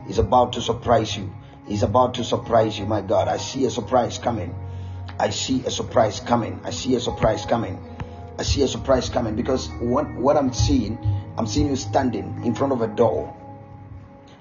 He's 0.06 0.18
about 0.18 0.52
to 0.54 0.62
surprise 0.62 1.16
you. 1.16 1.32
He's 1.66 1.82
about 1.82 2.14
to 2.14 2.24
surprise 2.24 2.78
you, 2.78 2.86
my 2.86 3.00
God. 3.00 3.26
I 3.26 3.38
see 3.38 3.64
a 3.64 3.70
surprise 3.70 4.18
coming. 4.18 4.54
I 5.18 5.30
see 5.30 5.64
a 5.64 5.70
surprise 5.70 6.20
coming. 6.20 6.60
I 6.64 6.70
see 6.70 6.94
a 6.94 7.00
surprise 7.00 7.46
coming. 7.46 7.82
I 8.38 8.42
see 8.42 8.62
a 8.62 8.68
surprise 8.68 9.08
coming 9.08 9.34
because 9.34 9.68
what, 9.80 10.12
what 10.14 10.36
I'm 10.36 10.52
seeing, 10.52 10.98
I'm 11.38 11.46
seeing 11.46 11.68
you 11.68 11.76
standing 11.76 12.44
in 12.44 12.54
front 12.54 12.72
of 12.74 12.82
a 12.82 12.86
door. 12.86 13.34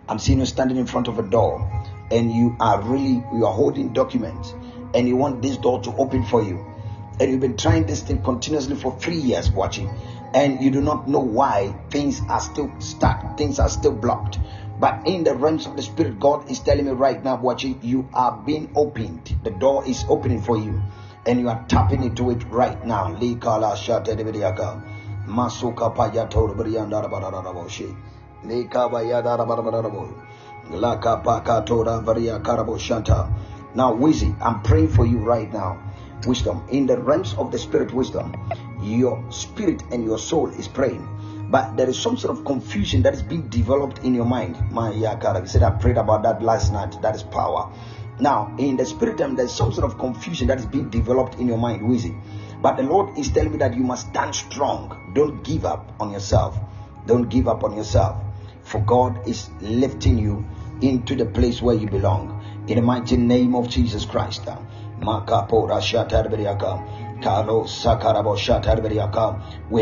I'm 0.10 0.20
seeing 0.20 0.40
you 0.40 0.46
standing 0.46 0.78
in 0.78 0.86
front 0.86 1.08
of 1.08 1.18
a 1.18 1.24
door 1.24 1.68
and 2.12 2.32
you 2.32 2.56
are 2.60 2.82
really, 2.82 3.24
you 3.34 3.46
are 3.46 3.54
holding 3.54 3.94
documents 3.94 4.54
and 4.94 5.08
you 5.08 5.16
want 5.16 5.42
this 5.42 5.58
door 5.58 5.82
to 5.82 5.96
open 5.96 6.26
for 6.26 6.44
you. 6.44 6.64
And 7.20 7.32
you've 7.32 7.40
been 7.40 7.56
trying 7.58 7.86
this 7.86 8.02
thing 8.02 8.22
continuously 8.22 8.76
for 8.76 9.00
three 9.00 9.16
years 9.16 9.50
watching 9.50 9.90
and 10.36 10.62
you 10.62 10.70
do 10.70 10.82
not 10.82 11.08
know 11.08 11.22
why 11.22 11.74
things 11.90 12.22
are 12.28 12.42
still 12.42 12.70
stuck, 12.80 13.38
things 13.38 13.58
are 13.58 13.70
still 13.70 13.94
blocked. 13.94 14.38
But 14.78 15.08
in 15.08 15.24
the 15.24 15.34
realms 15.34 15.66
of 15.66 15.78
the 15.78 15.82
spirit, 15.82 16.20
God 16.20 16.52
is 16.52 16.60
telling 16.60 16.86
me 16.86 16.92
right 16.92 17.24
now, 17.24 17.38
watching, 17.38 17.80
you 17.82 18.10
are 18.14 18.36
being 18.46 18.70
opened. 18.76 19.34
The 19.46 19.52
door 19.52 19.88
is 19.88 20.04
opening 20.10 20.42
for 20.42 20.58
you, 20.58 20.82
and 21.26 21.40
you 21.40 21.48
are 21.48 21.64
tapping 21.70 22.04
into 22.04 22.32
it 22.32 22.44
right 22.52 22.86
now. 22.86 23.08
Now, 33.76 33.92
Wizzy, 33.94 34.42
I'm 34.42 34.62
praying 34.64 34.90
for 34.90 35.06
you 35.06 35.18
right 35.20 35.54
now. 35.54 35.82
Wisdom. 36.28 36.64
In 36.70 36.86
the 36.88 36.98
realms 36.98 37.34
of 37.36 37.52
the 37.52 37.60
spirit 37.60 37.94
wisdom, 37.94 38.34
your 38.86 39.24
spirit 39.32 39.84
and 39.92 40.06
your 40.06 40.18
soul 40.18 40.50
is 40.50 40.68
praying 40.68 41.08
but 41.50 41.78
there 41.78 41.90
is 41.90 41.98
some 41.98 42.18
sort 42.18 42.38
of 42.38 42.44
confusion 42.44 43.04
that 43.04 43.14
is 43.14 43.22
being 43.22 43.48
developed 43.50 44.00
in 44.00 44.14
your 44.16 44.26
mind. 44.26 44.58
My 44.72 44.92
yakara, 44.92 45.42
you 45.42 45.48
said 45.48 45.64
I 45.64 45.70
prayed 45.72 45.98
about 45.98 46.24
that 46.24 46.42
last 46.42 46.74
night. 46.74 47.00
That 47.02 47.16
is 47.16 47.24
power. 47.24 47.72
Now, 48.20 48.56
in 48.58 48.78
the 48.78 48.86
spirit 48.86 49.20
realm, 49.20 49.36
there's 49.36 49.54
some 49.54 49.72
sort 49.72 49.86
of 49.86 50.00
confusion 50.00 50.48
that 50.48 50.58
is 50.58 50.66
being 50.66 50.90
developed 50.90 51.36
in 51.36 51.48
your 51.48 51.58
mind, 51.58 51.88
Wheezy. 51.88 52.16
But 52.62 52.78
the 52.78 52.84
Lord 52.84 53.18
is 53.18 53.30
telling 53.30 53.52
me 53.52 53.58
that 53.60 53.76
you 53.76 53.84
must 53.84 54.08
stand 54.08 54.34
strong. 54.34 55.12
Don't 55.14 55.44
give 55.44 55.66
up 55.66 55.94
on 56.00 56.12
yourself. 56.12 56.58
Don't 57.06 57.30
give 57.30 57.48
up 57.48 57.64
on 57.64 57.76
yourself. 57.76 58.18
For 58.64 58.80
God 58.82 59.28
is 59.28 59.50
lifting 59.62 60.18
you 60.18 60.46
into 60.82 61.16
the 61.16 61.26
place 61.26 61.62
where 61.62 61.76
you 61.76 61.88
belong. 61.88 62.42
In 62.68 62.78
the 62.78 62.82
mighty 62.82 63.18
name 63.18 63.54
of 63.54 63.70
Jesus 63.70 64.06
Christ. 64.06 64.46
We 67.26 67.32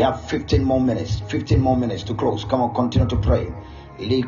have 0.00 0.30
15 0.30 0.64
more 0.64 0.80
minutes. 0.80 1.20
15 1.28 1.60
more 1.60 1.76
minutes 1.76 2.02
to 2.04 2.14
close. 2.14 2.42
Come 2.42 2.62
on, 2.62 2.74
continue 2.74 3.06
to 3.06 3.16
pray. 3.16 3.52
You 3.98 4.22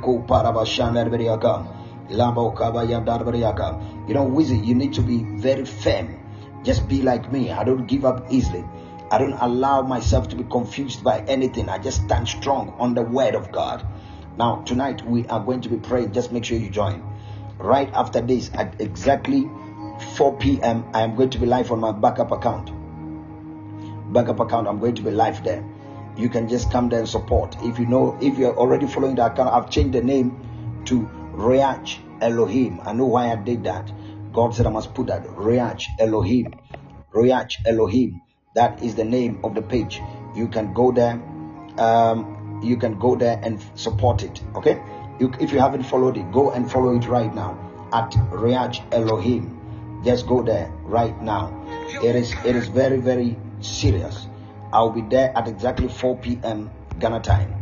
know, 4.14 4.26
Wizzy, 4.26 4.66
you 4.66 4.74
need 4.74 4.92
to 4.92 5.00
be 5.00 5.24
very 5.38 5.64
firm. 5.64 6.20
Just 6.62 6.86
be 6.88 7.00
like 7.00 7.32
me. 7.32 7.50
I 7.50 7.64
don't 7.64 7.86
give 7.86 8.04
up 8.04 8.30
easily. 8.30 8.66
I 9.10 9.16
don't 9.16 9.38
allow 9.40 9.80
myself 9.80 10.28
to 10.28 10.36
be 10.36 10.44
confused 10.44 11.02
by 11.02 11.20
anything. 11.20 11.70
I 11.70 11.78
just 11.78 12.02
stand 12.02 12.28
strong 12.28 12.74
on 12.78 12.92
the 12.92 13.02
word 13.02 13.34
of 13.34 13.50
God. 13.50 13.82
Now, 14.36 14.62
tonight 14.66 15.00
we 15.06 15.26
are 15.28 15.40
going 15.40 15.62
to 15.62 15.70
be 15.70 15.78
praying. 15.78 16.12
Just 16.12 16.32
make 16.32 16.44
sure 16.44 16.58
you 16.58 16.68
join. 16.68 17.02
Right 17.58 17.88
after 17.94 18.20
this, 18.20 18.50
at 18.52 18.78
exactly 18.78 19.48
4 20.16 20.36
p.m., 20.36 20.84
I 20.92 21.00
am 21.00 21.16
going 21.16 21.30
to 21.30 21.38
be 21.38 21.46
live 21.46 21.72
on 21.72 21.80
my 21.80 21.92
backup 21.92 22.30
account 22.30 22.75
backup 24.16 24.40
account. 24.40 24.66
I'm 24.66 24.80
going 24.80 24.94
to 24.94 25.02
be 25.02 25.10
live 25.10 25.44
there. 25.44 25.62
You 26.16 26.30
can 26.30 26.48
just 26.48 26.72
come 26.72 26.88
there 26.88 27.00
and 27.00 27.08
support. 27.08 27.56
If 27.62 27.78
you 27.78 27.86
know, 27.86 28.18
if 28.22 28.38
you're 28.38 28.56
already 28.56 28.86
following 28.86 29.16
the 29.16 29.26
account, 29.26 29.50
I've 29.52 29.70
changed 29.70 29.92
the 29.92 30.02
name 30.02 30.82
to 30.86 31.00
Ruach 31.34 31.98
Elohim. 32.22 32.80
I 32.82 32.94
know 32.94 33.04
why 33.06 33.30
I 33.30 33.36
did 33.36 33.64
that. 33.64 33.92
God 34.32 34.54
said 34.54 34.66
I 34.66 34.70
must 34.70 34.94
put 34.94 35.08
that 35.08 35.24
Ruach 35.26 35.84
Elohim. 36.00 36.54
Ruach 37.12 37.56
Elohim. 37.66 38.22
That 38.54 38.82
is 38.82 38.94
the 38.94 39.04
name 39.04 39.40
of 39.44 39.54
the 39.54 39.62
page. 39.62 40.00
You 40.34 40.48
can 40.48 40.72
go 40.72 40.92
there. 40.92 41.20
Um, 41.78 42.60
you 42.62 42.78
can 42.78 42.98
go 42.98 43.16
there 43.16 43.38
and 43.42 43.62
support 43.74 44.22
it. 44.22 44.42
Okay. 44.54 44.82
You, 45.20 45.32
if 45.40 45.52
you 45.52 45.58
haven't 45.58 45.82
followed 45.82 46.16
it, 46.16 46.32
go 46.32 46.50
and 46.50 46.70
follow 46.70 46.96
it 46.96 47.06
right 47.06 47.34
now 47.34 47.58
at 47.92 48.12
Ruach 48.30 48.80
Elohim. 48.92 50.00
Just 50.04 50.26
go 50.26 50.42
there 50.42 50.72
right 50.82 51.20
now. 51.22 51.52
It 52.02 52.16
is 52.16 52.32
it 52.44 52.56
is 52.56 52.68
very 52.68 52.98
very 52.98 53.36
serious. 53.60 54.26
I'll 54.72 54.90
be 54.90 55.02
there 55.02 55.36
at 55.36 55.48
exactly 55.48 55.88
4 55.88 56.18
p.m. 56.18 56.70
Ghana 56.98 57.20
time. 57.20 57.54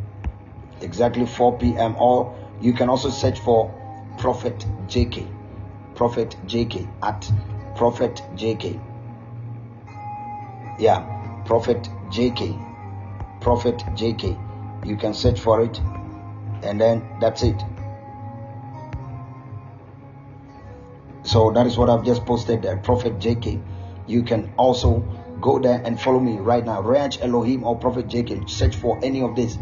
Exactly 0.80 1.26
4 1.26 1.58
p.m. 1.58 1.96
Or 1.98 2.36
you 2.60 2.72
can 2.72 2.88
also 2.88 3.10
search 3.10 3.40
for 3.40 3.72
Prophet 4.18 4.58
JK. 4.86 5.28
Prophet 5.94 6.36
JK 6.46 6.88
at 7.02 7.30
Prophet 7.76 8.22
JK. 8.34 8.80
Yeah, 10.78 11.00
Prophet 11.44 11.88
JK. 12.10 13.40
Prophet 13.40 13.78
JK. 13.94 14.86
You 14.86 14.96
can 14.96 15.14
search 15.14 15.40
for 15.40 15.62
it 15.62 15.80
and 16.62 16.80
then 16.80 17.06
that's 17.20 17.42
it. 17.42 17.62
So 21.22 21.50
that 21.52 21.66
is 21.66 21.78
what 21.78 21.88
I've 21.90 22.04
just 22.04 22.24
posted 22.26 22.62
there. 22.62 22.76
Prophet 22.76 23.18
JK. 23.18 23.62
You 24.06 24.22
can 24.22 24.52
also 24.56 25.02
Go 25.40 25.58
there 25.58 25.80
and 25.84 26.00
follow 26.00 26.20
me 26.20 26.38
right 26.38 26.64
now. 26.64 26.82
Ruach 26.82 27.20
Elohim 27.22 27.64
or 27.64 27.76
Prophet 27.76 28.08
Jacob. 28.08 28.48
Search 28.48 28.76
for 28.76 28.98
any 29.02 29.22
of 29.22 29.34
this 29.36 29.58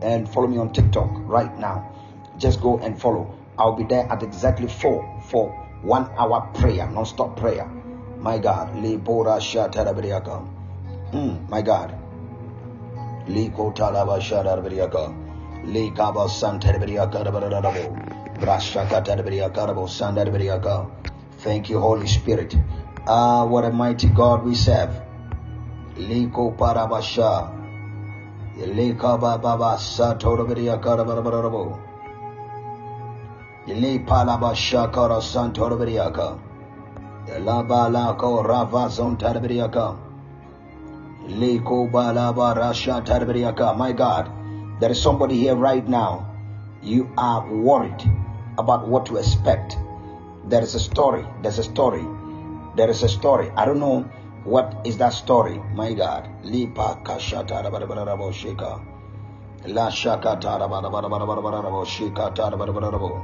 and 0.00 0.28
follow 0.28 0.46
me 0.46 0.58
on 0.58 0.72
TikTok 0.72 1.10
right 1.12 1.56
now. 1.58 1.92
Just 2.38 2.60
go 2.60 2.78
and 2.78 3.00
follow. 3.00 3.34
I'll 3.58 3.72
be 3.74 3.84
there 3.84 4.06
at 4.10 4.22
exactly 4.22 4.68
four 4.68 5.20
for 5.28 5.48
one 5.82 6.10
hour 6.16 6.48
prayer, 6.54 6.88
non-stop 6.90 7.36
prayer. 7.36 7.66
My 8.20 8.38
God. 8.38 8.72
Mm, 11.12 11.48
my 11.48 11.62
God. 11.62 11.94
Liko 13.26 13.74
talaba 13.74 14.18
shadarberiaka. 14.20 15.14
Likaba 15.66 16.28
santerberiaka. 16.28 17.24
Brashaka 18.38 19.04
terberiaka. 19.04 20.90
Thank 21.38 21.70
you, 21.70 21.78
Holy 21.80 22.06
Spirit. 22.06 22.56
Ah, 23.06 23.44
what 23.44 23.64
a 23.64 23.70
mighty 23.70 24.08
God 24.08 24.44
we 24.44 24.54
serve. 24.54 25.07
Liko 25.98 26.56
parabasha. 26.56 27.50
Ilika 28.56 29.18
baba 29.20 29.76
satorabria 29.76 30.78
karabarabo. 30.80 31.76
Ili 33.66 33.98
palabasha 33.98 34.92
kara 34.92 35.20
santorabiriaka. 35.20 36.38
Ilabala 37.36 38.16
ko 38.16 38.42
rava 38.42 38.88
zontarabiriaka. 38.88 39.96
Liko 41.26 41.90
balaba 41.90 42.54
rasha 42.54 43.04
tarabiriaka. 43.04 43.76
My 43.76 43.92
God, 43.92 44.30
there 44.78 44.92
is 44.92 45.02
somebody 45.02 45.40
here 45.40 45.56
right 45.56 45.86
now. 45.88 46.32
You 46.80 47.10
are 47.18 47.44
worried 47.52 48.04
about 48.56 48.86
what 48.86 49.04
to 49.06 49.16
expect. 49.16 49.76
There 50.46 50.62
is 50.62 50.76
a 50.76 50.80
story. 50.80 51.26
There's 51.42 51.58
a 51.58 51.64
story. 51.64 52.06
There 52.76 52.88
is 52.88 53.02
a 53.02 53.08
story. 53.08 53.50
I 53.56 53.64
don't 53.64 53.80
know 53.80 54.08
what 54.44 54.86
is 54.86 54.98
that 54.98 55.12
story? 55.12 55.58
My 55.74 55.92
God. 55.94 56.28
Lipa 56.44 57.00
kashata. 57.04 57.62
La 59.66 59.90
bara 59.90 61.08
bara 61.08 61.42
bara 61.42 61.84
shikatara 61.84 62.56
bara 62.56 62.72
bara 62.72 62.90
bara 62.90 63.22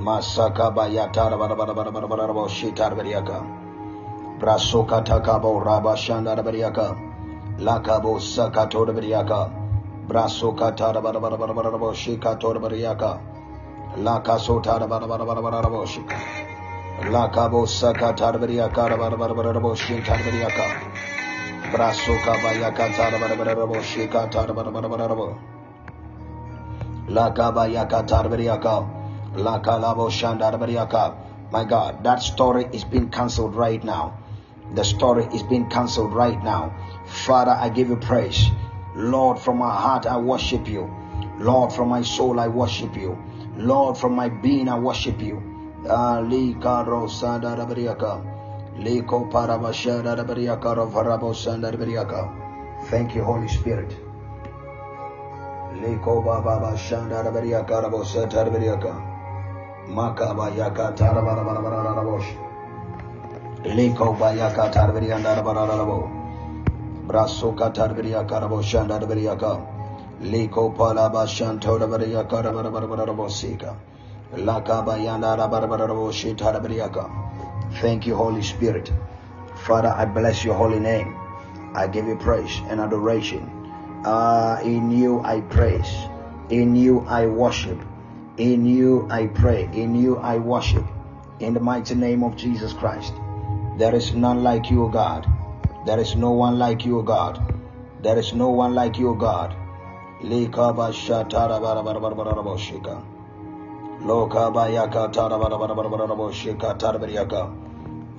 Masaka 0.00 0.74
bayatara 0.74 1.38
bara 1.38 1.54
bara 1.54 1.74
bara 1.74 1.92
bara 1.92 2.08
bara 2.08 2.34
bara 2.34 2.48
shitara 2.48 2.96
bariaka 2.96 3.40
Brasoka 4.40 5.04
takabo 5.04 5.64
raba 5.64 5.96
shanda 5.96 6.36
bariaka 6.36 6.98
Lakabo 7.60 8.18
sakato 8.18 8.84
bariaka 8.84 9.50
Brasoka 10.08 10.76
tara 10.76 11.00
bara 11.00 11.20
bara 11.20 11.38
bara 11.38 11.54
bara 11.54 11.78
bara 11.78 11.94
shikato 11.94 12.52
bariaka 12.60 13.20
Lakaso 13.96 14.60
bara 14.62 14.88
bara 14.88 15.06
bara 15.06 15.24
bara 15.24 15.40
bara 15.40 15.70
bara 15.70 15.86
shika 15.86 16.45
Lakabo 17.02 17.66
sakata 17.66 18.32
bariaka 18.32 18.74
bara 18.74 18.96
bara 18.96 19.16
bara 19.16 19.34
bara 19.34 19.76
shintara 19.76 20.18
bariaka 20.18 20.66
Brasoka 21.72 22.34
bayaka 22.42 22.96
tara 22.96 23.18
bara 23.18 23.36
bara 23.36 23.54
bara 23.54 23.82
shikata 23.82 24.54
bara 24.54 24.70
bara 24.70 24.88
bara 24.88 25.14
bara 25.14 25.56
Lakabayaka 27.08 28.06
Tarberiaka. 28.08 28.90
Lakalabo 29.36 30.10
Shandarberiaka. 30.10 31.14
My 31.52 31.64
God, 31.64 32.02
that 32.02 32.16
story 32.16 32.66
is 32.72 32.82
being 32.84 33.10
cancelled 33.10 33.54
right 33.54 33.82
now. 33.84 34.18
The 34.74 34.82
story 34.82 35.26
is 35.32 35.44
being 35.44 35.70
cancelled 35.70 36.12
right 36.12 36.42
now. 36.42 36.74
Father, 37.06 37.52
I 37.52 37.68
give 37.68 37.88
you 37.88 37.96
praise. 37.96 38.50
Lord, 38.96 39.38
from 39.38 39.58
my 39.58 39.70
heart 39.72 40.06
I 40.06 40.16
worship 40.16 40.66
you. 40.66 40.90
Lord, 41.38 41.72
from 41.72 41.90
my 41.90 42.02
soul 42.02 42.40
I 42.40 42.48
worship 42.48 42.96
you. 42.96 43.16
Lord, 43.56 43.96
from 43.96 44.16
my 44.16 44.28
being 44.28 44.68
I 44.68 44.78
worship 44.78 45.20
you. 45.20 45.55
Alikaro 45.84 47.06
Sandaraberiaka. 47.08 48.22
Liko 48.78 49.30
Parabashadarberiaka 49.30 50.90
Varabo 50.90 51.32
Sandaraberiaka. 51.34 52.84
Thank 52.84 53.14
you, 53.14 53.24
Holy 53.24 53.48
Spirit. 53.48 53.96
Liko 55.80 56.24
Baba 56.24 56.76
Shandaraberiaka 56.76 57.82
Rabo 57.84 58.04
Satarberiaka. 58.04 59.14
Makaba 59.88 60.56
yaka 60.56 60.92
tara 60.96 61.22
bara 61.22 61.44
bara 61.44 61.62
bara 61.62 61.94
bara. 61.94 62.22
Liko 63.64 64.18
ba 64.18 64.34
yaka 64.34 64.70
tara 64.72 64.92
beri 64.92 65.12
anda 65.12 65.42
bara 65.42 65.66
bara 65.66 65.84
bo. 65.84 66.10
Braso 67.06 67.56
ka 67.56 67.70
tara 67.70 67.94
beri 67.94 68.10
yaka 68.10 68.40
rabo 68.40 68.62
shanda 68.62 69.06
beri. 69.06 69.26
Liko 70.22 70.76
pala 70.76 71.10
ba 71.10 71.26
shanto 71.26 71.78
da 71.78 71.86
beri 71.86 72.12
Thank 77.80 78.06
you, 78.06 78.16
Holy 78.16 78.42
Spirit. 78.42 78.92
Father, 79.66 79.88
I 79.88 80.04
bless 80.04 80.44
your 80.44 80.54
holy 80.54 80.80
name. 80.80 81.16
I 81.74 81.86
give 81.86 82.06
you 82.06 82.16
praise 82.16 82.60
and 82.68 82.80
adoration. 82.80 83.50
Uh, 84.04 84.58
in 84.62 84.90
you 84.90 85.20
I 85.20 85.40
praise. 85.40 85.90
In 86.50 86.76
you 86.76 87.00
I 87.08 87.26
worship. 87.26 87.78
In 88.36 88.66
you 88.66 89.06
I 89.10 89.26
pray. 89.26 89.68
In 89.72 89.94
you 89.94 90.16
I 90.18 90.38
worship. 90.38 90.84
In 91.40 91.54
the 91.54 91.60
mighty 91.60 91.94
name 91.94 92.22
of 92.22 92.36
Jesus 92.36 92.72
Christ. 92.72 93.14
There 93.78 93.94
is 93.94 94.14
none 94.14 94.42
like 94.42 94.70
you, 94.70 94.88
God. 94.92 95.26
There 95.86 96.00
is 96.00 96.16
no 96.16 96.30
one 96.30 96.58
like 96.58 96.84
you, 96.84 97.02
God. 97.02 97.40
There 98.02 98.18
is 98.18 98.32
no 98.32 98.48
one 98.48 98.74
like 98.74 98.98
you, 98.98 99.10
O 99.10 99.14
God. 99.14 99.54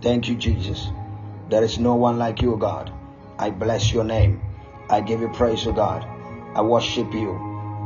Thank 0.02 0.28
you, 0.28 0.36
Jesus. 0.36 0.92
There 1.48 1.64
is 1.64 1.80
no 1.80 1.96
one 1.96 2.18
like 2.20 2.42
you, 2.42 2.58
God. 2.58 2.92
I 3.40 3.52
bless 3.52 3.94
your 3.94 4.04
name. 4.04 4.42
I 4.90 5.00
give 5.00 5.22
you 5.22 5.30
praise, 5.30 5.66
O 5.66 5.72
God. 5.72 6.04
I 6.56 6.62
worship 6.62 7.14
you 7.14 7.32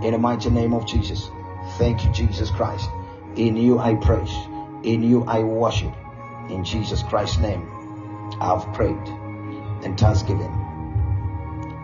in 0.03 0.13
the 0.13 0.17
mighty 0.17 0.49
name 0.49 0.73
of 0.73 0.87
Jesus. 0.87 1.29
Thank 1.77 2.03
you, 2.03 2.11
Jesus 2.11 2.49
Christ. 2.49 2.89
In 3.35 3.55
you 3.55 3.77
I 3.77 3.93
praise. 3.93 4.35
In 4.81 5.03
you 5.03 5.23
I 5.25 5.43
worship. 5.43 5.93
In 6.49 6.63
Jesus 6.63 7.03
Christ's 7.03 7.37
name, 7.37 7.69
I 8.41 8.47
have 8.47 8.73
prayed 8.73 9.07
and 9.83 9.95
thanksgiving. 9.99 10.51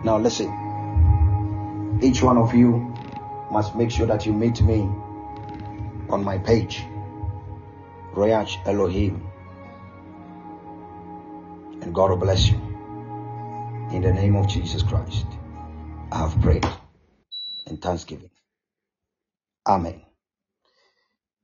Now 0.02 0.18
listen. 0.18 0.48
Each 2.02 2.24
one 2.24 2.38
of 2.38 2.54
you 2.54 2.92
must 3.52 3.76
make 3.76 3.92
sure 3.92 4.06
that 4.08 4.26
you 4.26 4.32
meet 4.32 4.60
me 4.60 4.90
on 6.10 6.24
my 6.24 6.38
page, 6.38 6.84
Ruach 8.14 8.66
Elohim. 8.66 9.28
And 11.82 11.94
God 11.94 12.10
will 12.10 12.18
bless 12.18 12.48
you. 12.48 12.58
In 13.92 14.02
the 14.02 14.12
name 14.12 14.36
of 14.36 14.48
Jesus 14.48 14.82
Christ, 14.82 15.26
I 16.12 16.18
have 16.28 16.40
prayed 16.42 16.66
and 17.66 17.80
thanksgiving. 17.82 18.30
Amen. 19.66 20.02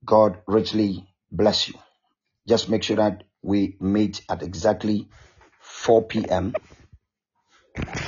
God 0.05 0.43
richly 0.47 1.09
bless 1.33 1.69
you. 1.69 1.75
Just 2.49 2.69
make 2.71 2.83
sure 2.83 2.97
that 2.97 3.25
we 3.43 3.77
meet 3.81 4.23
at 4.29 4.43
exactly 4.43 5.09
4 5.61 6.07
p.m. 6.09 6.57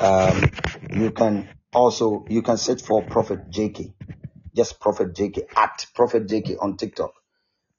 Um, 0.01 0.57
you 0.92 1.12
can 1.12 1.51
also 1.75 2.27
you 2.29 2.42
can 2.42 2.59
search 2.59 2.83
for 2.83 3.07
Prophet 3.09 3.51
JK, 3.51 3.95
just 4.57 4.81
Prophet 4.81 5.14
JK 5.14 5.47
at 5.57 5.87
Prophet 5.95 6.29
JK 6.29 6.57
on 6.62 6.77
TikTok. 6.79 7.12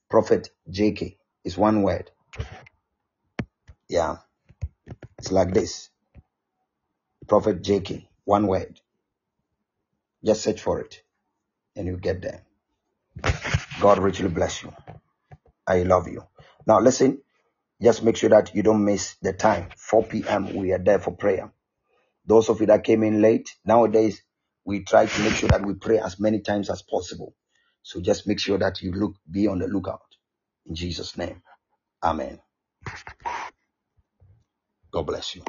Prophet 0.09 0.49
JK 0.71 1.17
is 1.45 1.57
one 1.57 1.83
word. 1.83 2.11
Yeah, 3.89 4.17
it's 5.19 5.31
like 5.31 5.53
this. 5.53 5.89
Prophet 7.27 7.63
JK, 7.63 8.07
one 8.25 8.47
word. 8.47 8.81
Just 10.25 10.43
search 10.43 10.61
for 10.61 10.81
it, 10.81 11.03
and 11.75 11.87
you 11.87 11.97
get 11.97 12.21
there. 12.21 12.43
God 13.81 13.99
richly 13.99 14.29
bless 14.29 14.63
you. 14.63 14.73
I 15.67 15.83
love 15.83 16.07
you. 16.07 16.23
Now 16.67 16.79
listen, 16.81 17.21
just 17.81 18.03
make 18.03 18.17
sure 18.17 18.29
that 18.31 18.55
you 18.55 18.63
don't 18.63 18.85
miss 18.85 19.15
the 19.21 19.33
time. 19.33 19.69
4 19.77 20.03
p.m. 20.05 20.55
We 20.55 20.73
are 20.73 20.79
there 20.79 20.99
for 20.99 21.11
prayer. 21.15 21.51
Those 22.25 22.49
of 22.49 22.61
you 22.61 22.67
that 22.67 22.83
came 22.85 23.03
in 23.03 23.21
late, 23.21 23.55
nowadays 23.65 24.21
we 24.67 24.83
try 24.85 25.07
to 25.07 25.23
make 25.23 25.35
sure 25.35 25.49
that 25.49 25.65
we 25.65 25.75
pray 25.75 25.99
as 25.99 26.19
many 26.19 26.41
times 26.41 26.69
as 26.71 26.83
possible. 26.83 27.35
So 27.83 28.01
just 28.01 28.27
make 28.27 28.41
sure 28.41 28.59
that 28.59 28.83
you 28.83 28.93
look, 28.93 29.15
be 29.31 29.47
on 29.47 29.59
the 29.59 29.67
lookout. 29.69 30.01
In 30.67 30.75
Jesus' 30.75 31.17
name. 31.17 31.43
Amen. 32.03 32.39
God 34.93 35.03
bless 35.07 35.35
you. 35.35 35.43